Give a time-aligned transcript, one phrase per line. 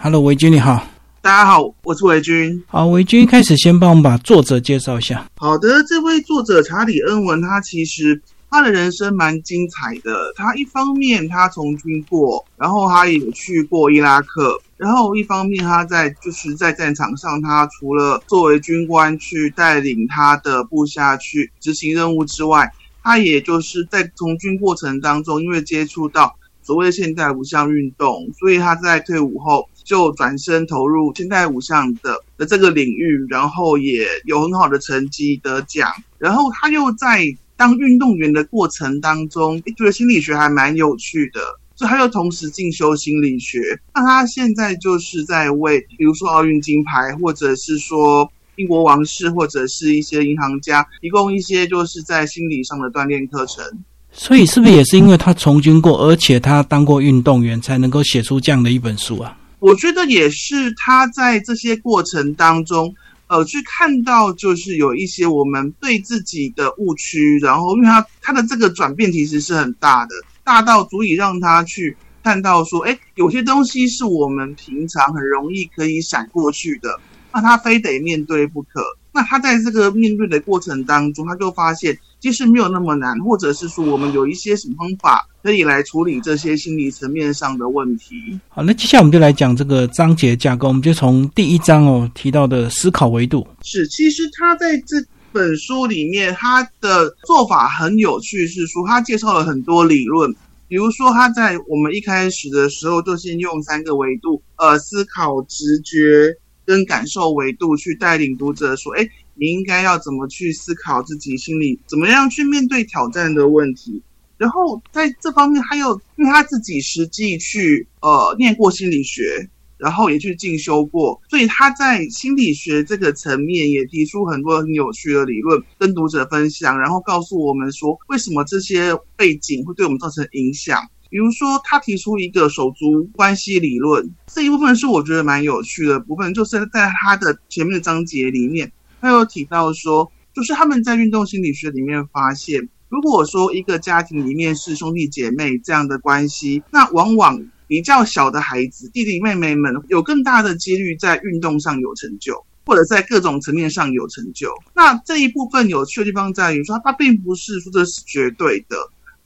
[0.00, 0.86] Hello，维军你好。
[1.20, 2.62] 大家好，我是维军。
[2.68, 5.28] 好，维军一开始先帮我们把作者介绍一下。
[5.38, 10.32] 好的，这位作者查理恩文，他其实他的人生蛮精彩的。
[10.36, 22.70] 他一方面他从军过，然后他也去过伊拉克，然后一方面他在就是在战场上，他除了作为军官去带领他的部下去执行任务之外，
[23.02, 26.36] 他也就是在从军过程当中，因为接触到。
[26.60, 35.90] 所谓现代五项运动，所以他在退伍后就转身投入现代五项的的这个领域，然后也有很好的成绩得奖。
[36.18, 37.24] 然后他又在
[37.56, 41.40] 当运动员的过程当中，觉得心理学还蛮有趣的，
[41.74, 43.80] 所以他又同时进修心理学。
[43.94, 53.64] 那他现在就是在为，比如说奥运金牌，或者是说英国王室，或者是一些银行家，提供一些就是在心理上的锻炼课程。
[54.12, 59.34] 所以是不是也是因为他从军过，而且他当过运动员，才能够写出这样的一本书啊？
[59.60, 62.94] 我觉得也是他在这些过程当中，
[63.26, 77.00] 呃，去看到就是有一些我们对自己的误区，然后因为他他的这个转变其实是很大的，大到足以让他去看到说，哎，有些东西是我们平常很容易可以闪过去的，
[77.32, 78.97] 那他非得面对不可。
[79.18, 81.98] 那他在这个面对的过程当中，他就发现。
[82.20, 88.16] 其实没有那么难，或者是说我们有一些什么方法可以来处理这些心理层面上的问题。
[88.48, 90.66] 好，那接下来我们就来讲这个章节架构。
[90.66, 93.46] 我们就从第一章哦提到的思考维度。
[93.62, 94.96] 是，其实他在这
[95.30, 100.34] 本书里面，他的做法很有趣，是说他介绍了很多理论，
[100.66, 106.34] 比如说他在我们一开始的时候就先用三个维度，呃，思考、直觉
[106.68, 109.08] 跟感受维度去带领读者说，哎。
[109.40, 114.02] 你应该要怎么去思考自己心里怎么样去面对挑战的问题？
[114.36, 130.82] 然后在这方面，他又因为他自己实际去呃念过心理学，然后也去进修过，所以他在心理学这个层面也提出很多很有趣的理论跟读者分享，然后告诉我们说为什么这些背景会对我们造成影响。
[131.10, 138.70] 比如说，他提出一个手足关系理论，这一部分是我觉得蛮有趣的部分，就是在他的前面的章节里面。
[139.00, 154.50] 他有提到说，就是他们在运动心理学里面发现，如果说一个家庭里面是兄弟姐妹这样的关系，那往往比较小的孩子，弟弟妹妹们有更大的几率在运动上有成就，或者在各种层面上有成就。
[154.74, 158.76] 那这一部分有趣的地方在于说，它并不是说这是绝对的，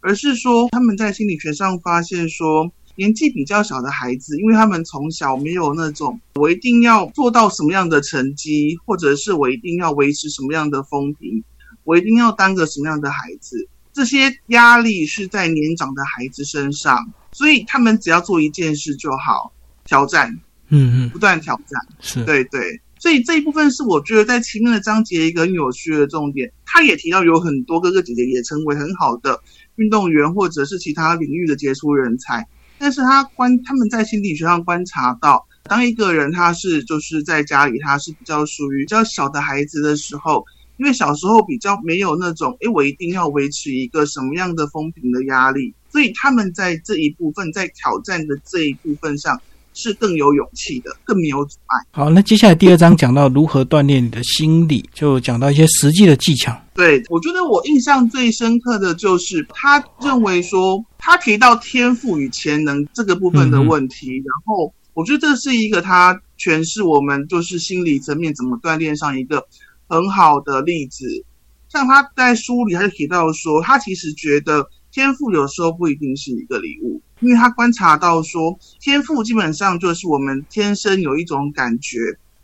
[0.02, 2.70] 而是说他们在心理学上发现说。
[2.94, 11.42] 年纪比较小的孩子，因为他们从小没有那种我一定要做到什么样的成绩，或者是我一定要维持什么样的风评，
[11.84, 19.50] 我一定要当个什么样的孩子，这些压力是在年长的孩子身上，所以他们只要做一件事就好，
[19.86, 20.30] 挑战，
[20.68, 22.22] 嗯嗯，不断挑战，是。
[22.26, 29.40] 对对，所以这一部分是我觉得在前面的章节一个很有趣的重点，他也提到有很多哥哥姐姐也成为很好的
[29.76, 32.46] 运动员，或者是其他领域的杰出人才。
[32.78, 40.44] 但是他观他们在心理学上观察到，当一个人他是就是在家里他是比较属于比较小的孩子的时候，
[40.78, 49.40] 因为小时候比较没有那种，诶，我一定要维持一个什么样的风评的压力，所以他们在这一部分在挑战的这一部分上。
[49.74, 51.86] 是更有勇气的，更没有阻碍。
[51.90, 56.56] 好，那接下来第二章讲到如何锻炼你的心理，就讲到一些实际的技巧。
[56.74, 69.46] 对我觉得我印象最深刻的就是他认为说，他提到天赋与潜能这个部分的问题，然后我觉得这是一个他诠释我们就是心理层面怎么锻炼上一个
[69.88, 71.06] 很好的例子。
[71.68, 77.00] 像他在书里他就提到说，他其实觉得天赋有时候不一定是一个礼物。
[77.22, 81.98] 因为他观察到说，天赋基本上就是我们天生有一种感觉，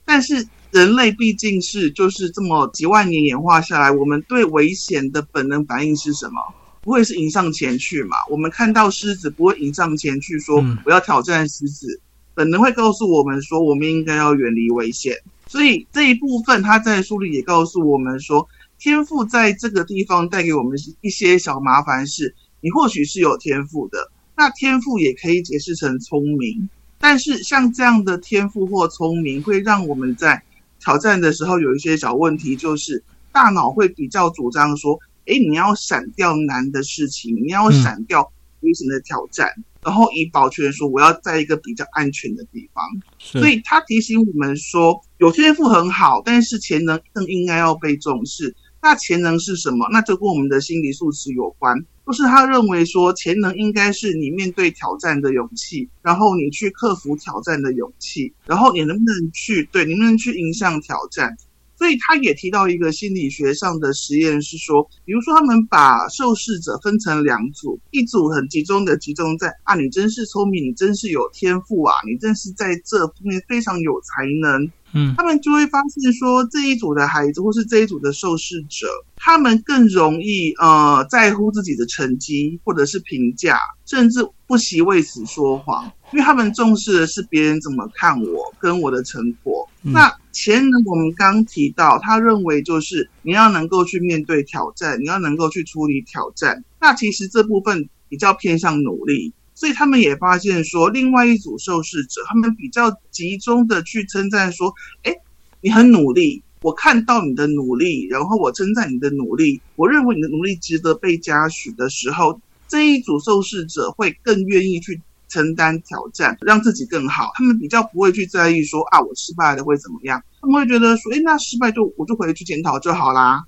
[0.05, 6.41] 但是人类毕竟是就是这么几万年演化下来，我们对危险的本能反应是什么？
[6.81, 8.17] 不会是迎上前去嘛？
[8.31, 12.01] 我们看到狮子不会迎上前去说我要挑战狮子，
[12.33, 15.15] 本能会告诉我们说我们应该要远离危险。
[15.49, 18.49] 所以这一部分他在书里也告诉我们说，
[18.79, 24.11] 天赋在这个地方带给我们一些小麻烦，是你或许是有天赋的。
[24.39, 26.71] 那天赋也可以解释成聪明，
[27.01, 30.41] 但是像这样的天赋或聪明，会让我们在
[30.79, 33.03] 挑战的时候有一些小问题，就是
[33.33, 34.97] 大脑会比较主张说
[35.27, 38.31] ：“哎，你要闪掉难的事情，你要闪掉
[38.61, 39.53] 危险的挑战，
[39.83, 42.85] 然后以保全说我要在一个比较安全的地方。”
[43.19, 48.55] 所以他提醒我们说，有天赋很好，但是潜能更应该要被重视。
[48.81, 49.89] 那潜能是什么？
[49.91, 51.85] 那就跟我们的心理素质有关。
[52.07, 61.37] 就是他认为说，潜能应该是你面对挑战的勇气，然后你去克服挑战的勇气，然后你能不能去对，你能不能去迎向挑战？
[61.77, 74.69] 所以他也提到一个心理学上的实验，是说，比如说他们把受试者分成两组，一组很集中的集中在啊，你真是聪明，你真是有天赋啊，你真是在这方面非常有才能。
[74.93, 78.87] 嗯，他们就会发现说，这一组的孩子或是这一组的受试者，
[79.17, 89.69] 他们更容易呃在乎自己的成绩或者是评价，甚至不惜为此说谎，因为他们重视的是别人怎么看我跟我的成果。
[89.83, 96.65] 那前能我们刚提到，他认为就是你要能够去面对挑战，你要能够去处理挑战。
[96.81, 99.33] 那其实这部分比较偏向努力。
[99.59, 104.73] 所以他们也发现说，另外一组受试者，他们比较集中的去称赞说
[105.03, 105.13] ：“哎，
[105.61, 117.33] 你很努力，我看到你的努力，然后我称赞你的努力，我认为你的努力值得被嘉许的时候，这一组受试者会更愿意去承担挑战，让自己更好。
[117.35, 120.23] 他们比较不会去在意说啊，我失败了会怎么样？
[120.41, 123.43] 他们会觉得说：哎，那失败就我就回去检讨就好啦。”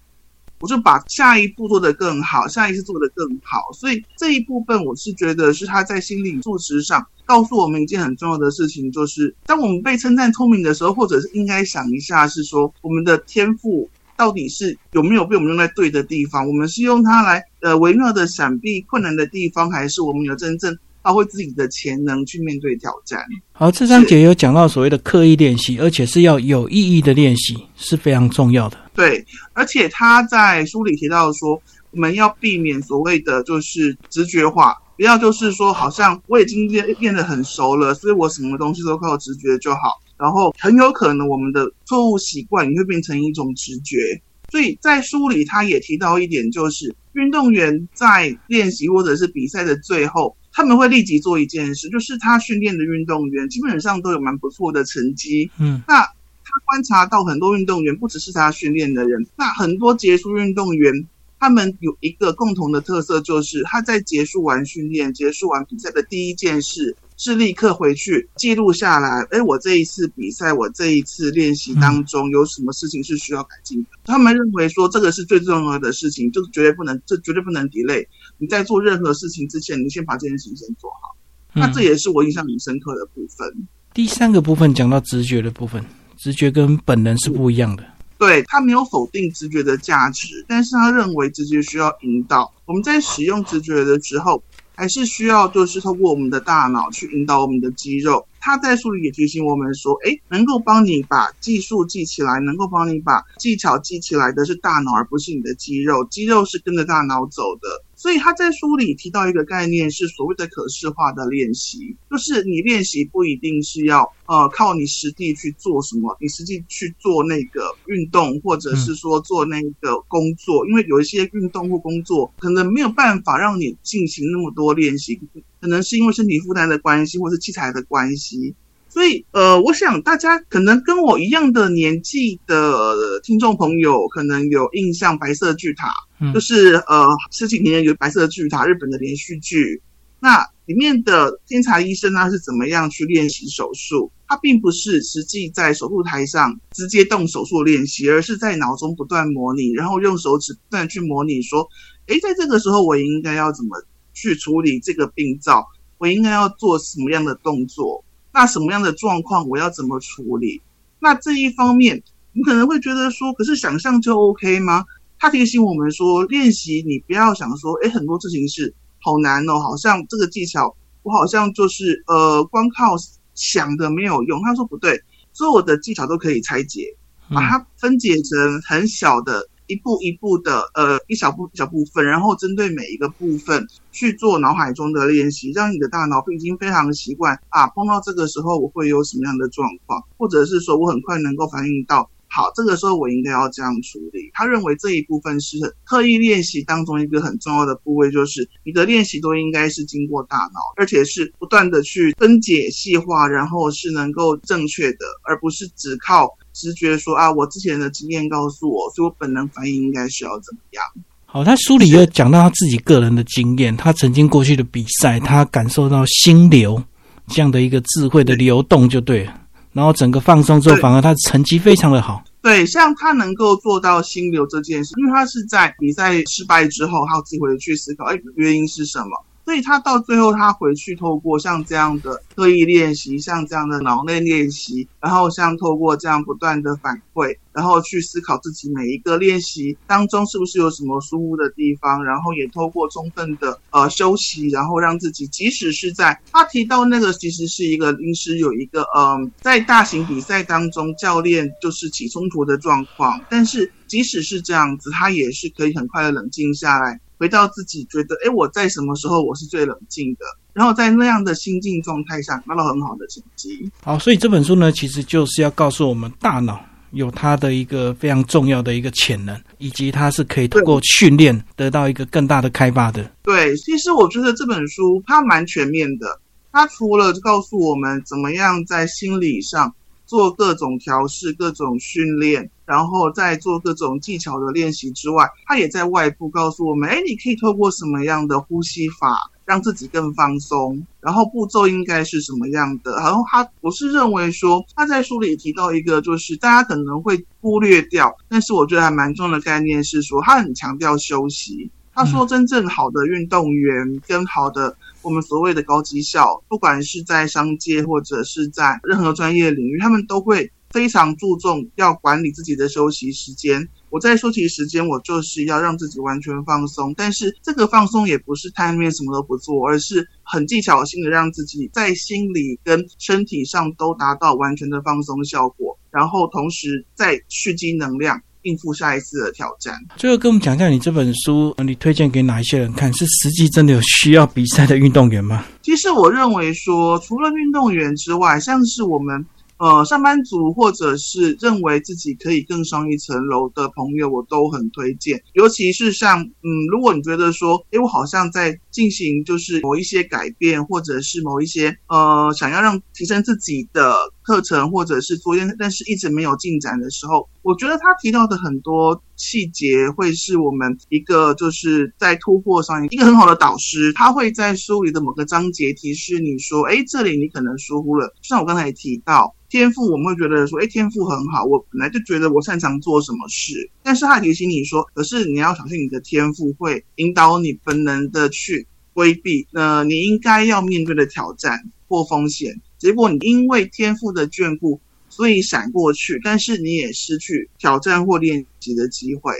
[0.61, 3.73] 我就把下一步做得更好，下一次做得更好。
[3.73, 13.89] 所以这一部分，我是觉得是他在心理素质上告诉我们一件很重要的事情，就是当我们被称赞聪明的时候，或者是应该想一下，是说我们的天赋
[14.21, 16.47] 到底是有没有被我们用在对的地方？
[16.47, 20.77] 我们是用它来呃微妙的闪避困难的地方，还是我们有真正？
[21.03, 23.25] 发挥自己的潜能去面对挑战。
[23.53, 28.77] 好，这章节有讲到所谓的刻意练习，而且是要有意义的练习，是非常重要的。
[28.95, 29.25] 对，
[29.55, 31.59] 而且他在书里提到说，
[31.93, 39.99] 我们要避免所谓的就是直觉化，不要就是说好像我已经练练得很熟了，所以我什么东西都靠直觉就好。
[40.21, 44.21] 然后很有可能我们的错误习惯也会变成一种直觉。
[44.51, 50.37] 所以在书里他也提到一点，就是运动员在练习或者是比赛的最后。
[50.53, 55.49] 他们会立即做一件事，就是他训练的运动员基本上都有蛮不错的成绩。
[55.61, 61.07] 嗯，那他观察到很多运动员，不只是他训练的人，那很多结束运动员，
[61.39, 66.97] 他们有一个共同的特色，就是他在结束完训练、结束完比赛的第一件事。
[67.23, 69.23] 是立刻回去记录下来。
[69.31, 73.91] 哎，我这一次比赛，我这一次练习当中有什么事情是需要改进的？
[74.05, 78.07] 他们认为说这个是最重要的事情，就绝对不能，这绝对不能 delay。
[78.39, 81.15] 你在做任何事情之前，你先把这件事情先做好。
[81.53, 83.69] 那这也是我印象很深刻的部分。
[83.93, 85.85] 第三个部分讲到直觉的部分，
[86.17, 87.85] 直觉跟本能是不一样的。
[88.19, 92.51] 对他没有否定直觉的价值，但是他认为直觉需要引导。
[92.65, 94.43] 我们在使用直觉的时候。
[94.81, 98.27] 还是需要，就是通过我们的大脑去引导我们的肌肉。
[98.41, 106.03] 它在书里也提醒我们说，哎，能够帮你把技术记起来，能够帮你把技巧记起来的是大脑，而不是你的肌肉。
[106.07, 107.85] 肌肉是跟着大脑走的。
[108.01, 125.21] 所以他在书里提到一个概念，是所谓的可视化的练习，就是你练习不一定是要呃靠你实地去做什么，你实际去做那个运动，或者是说做那个工作，因为有一些运动或工作可能没有办法让你进行那么多练习，
[125.61, 128.55] 可能是因为身体负担的关系，或是器材的关系。
[128.91, 135.93] 所以，呃，我想大家可能跟我一样的年纪的听众朋友，可能有印象《白色巨塔》，
[136.35, 139.81] 就是呃十几年有《白色巨塔》日本的连续剧。
[140.19, 144.11] 那里面的天才医生呢是怎么样去练习手术？
[144.27, 151.69] 他并不是实际在手术台上直接动手术练习，而是在脑中不断模拟，然后用手指不断去模拟，说，
[152.09, 153.83] 诶，在这个时候我应该要怎么
[154.13, 155.67] 去处理这个病灶？
[155.97, 158.05] 我应该要做什么样的动作？
[158.33, 160.61] 那什么样的状况我要怎么处理？
[160.99, 164.85] 那这一方面，你可能会觉得说，可是想象就 OK 吗？
[165.19, 172.97] 他提醒我们说，练习你不要想说，诶，很多事情是好难哦，好像这个技巧我好像就是呃，光靠
[173.35, 174.41] 想的没有用。
[174.43, 176.95] 他说不对，所有的技巧都可以拆解，
[177.35, 179.49] 把它分解成很小的。
[179.71, 194.29] 一步一步的，呃，一小步一小部分，然后针对每一个部分去做脑海中的练习，让你的大脑已经非常习惯啊，碰到这个时候我会有什么样的状况，或者是说我很快能够反应到，好，这个时候我应该要这样处理。
[194.35, 206.37] 他认为这一部分是刻意练习当中一个很重要的部位，就是你的练习都应该是经过大脑，而且是不断的去分解细化，然后是能够正确的，而不是只靠。
[206.53, 210.83] 直觉说啊，我之前的经验告诉我，所以我本能反应应该是要怎么样？
[211.27, 216.83] 好，他书里又讲到他自己个人的经验，他曾经过去的比赛，他感受到心流
[217.29, 219.35] 这样的一个智慧的流动就对了。
[219.73, 222.21] 然后整个放松之后，反而他成绩非常的好。
[222.43, 229.25] 对，像他能够做到心流这件事，因为他是在比赛失败之后，他自己回去思考，哎，原因是什么？
[229.51, 257.01] 所以他到最后，他回去透过像这样的刻意练习，像这样的脑内练习，然后像透过这样不断的反馈，然后去思考自己每一个练习当中是不是有什么疏忽的地方，然后也透过充分的呃休息，然后让自己即使是在他提到那个其实是一个临时有一个嗯在大型比赛当中教练就是起冲突的状况，但是即使是这样子，他也是可以很快的冷静下来。
[257.21, 260.25] 回到自己觉得，哎，我在什么时候我是最冷静的？
[260.55, 263.71] 然后在那样的心境状态下拿到很好的成绩。
[263.83, 266.59] 好，所以这本书呢，其实就是要告诉我们，大脑
[266.93, 273.05] 有它的一个非常重要的一个潜能，以及它是可以通过训练得到一个更大的开发的。
[273.23, 276.19] 对，其实我觉得这本书它蛮全面的，
[276.51, 279.75] 它除了告诉我们怎么样在心理上。
[280.07, 292.95] 做各种调试、各种训练，然后再做各种技巧的练习之外，他也在外部告诉我们：哎，你可以透过什么样的呼吸法让自己更放松，然后步骤应该是什么样的。
[292.99, 301.69] 然后他，我是认为说他在书里提到一个，就是大家可能会忽略掉，但是我觉得还蛮重要的概念是说，他很强调休息。
[301.93, 304.77] 他说，真正好的运动员跟好的。
[305.03, 313.69] 我们所谓的高绩效，不管是在商界或者是在任何专业领域，他们都会非常注重要管理自己的休息时间。
[313.91, 316.95] 我在休息时间，我就是要让自己完全放松。
[316.97, 328.21] 但是这个放松也不是摊面什么都不做，而是很技巧性的让自己在心理跟身体上都达到完全的放松效果，然后同时再蓄积能量。
[328.45, 329.79] 应付下一次的挑战。
[329.99, 332.91] 最后跟我们讲一下，你这本书你推荐给哪一些人看？
[332.95, 335.45] 是实际真的有需要比赛的运动员吗？
[335.61, 339.27] 其实我认为说，除了运动员之外，像是我们。
[339.61, 345.23] 呃，上班族或者是认为自己可以更上一层楼的朋友，我都很推荐。
[345.35, 363.93] 尤其是像，嗯，如果你觉得说，诶，我好像在进行就是某一些改变，或者是某一些呃想要让提升自己的课程，或者是作业，但是一直没有进展的时候，我觉得他提到的很多细节，会是我们一个就是在突破上一个很好的导师。
[363.93, 368.15] 他会在书里的某个章节提示你说，诶，这里你可能疏忽了。
[368.23, 369.35] 像我刚才也提到。
[369.51, 373.69] 天赋，我们会觉得说，哎，天赋很好，我本来就觉得我擅长做什么事。
[373.83, 381.59] 但是他提醒你说，可是你要小心，你的天赋会引导你本能的去规避，呃，你应该要面对的挑战
[381.89, 382.61] 或风险。
[382.79, 389.33] 结果你因为天赋的眷顾，所以闪过去，但是你也失去挑战或练习的机会。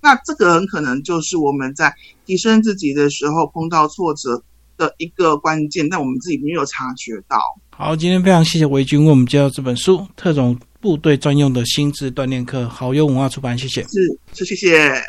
[0.00, 1.92] 那这个很可能就是我们在
[2.24, 4.42] 提升自己的时候碰到挫折
[4.78, 7.38] 的一个关键，但我们自己没有察觉到。
[7.70, 13.82] 好，今天非常谢谢维军为我们介绍这本书《特种部队专用的心智锻炼课》，好用文化出版，谢谢。
[13.82, 15.02] 是，是，谢谢。